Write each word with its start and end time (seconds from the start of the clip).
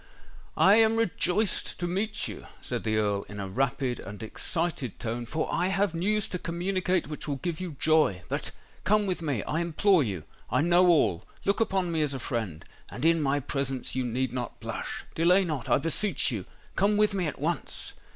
"I 0.57 0.77
am 0.77 0.95
rejoiced 0.97 1.79
to 1.79 1.85
meet 1.85 2.27
you," 2.27 2.43
said 2.59 2.83
the 2.83 2.97
Earl 2.97 3.21
in 3.29 3.39
a 3.39 3.47
rapid 3.47 3.99
and 3.99 4.23
excited 4.23 4.97
tone; 4.99 5.27
"for 5.27 5.47
I 5.53 5.67
have 5.67 5.93
news 5.93 6.27
to 6.29 6.39
communicate 6.39 7.05
which 7.07 7.27
will 7.27 7.35
give 7.35 7.59
you 7.61 7.75
joy! 7.79 8.23
But—come 8.27 9.05
with 9.05 9.21
me—I 9.21 9.61
implore 9.61 10.01
you—I 10.01 10.61
know 10.61 10.87
all—look 10.87 11.59
upon 11.59 11.91
me 11.91 12.01
as 12.01 12.15
a 12.15 12.19
friend—and 12.19 13.05
in 13.05 13.21
my 13.21 13.39
presence 13.41 13.93
you 13.93 14.03
need 14.03 14.31
not 14.33 14.59
blush. 14.59 15.03
Delay 15.13 15.45
not—I 15.45 15.77
beseech 15.77 16.31
you—come 16.31 16.97
with 16.97 17.13
me 17.13 17.27
at 17.27 17.37
once!" 17.39 17.93